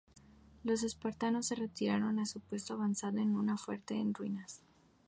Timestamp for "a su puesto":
2.17-2.73